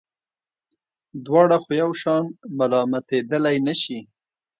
دواړه 1.25 1.57
خو 1.63 1.71
یو 1.81 1.91
شان 2.01 2.23
ملامتېدلای 2.57 3.57
نه 3.67 3.73
شي. 3.81 3.99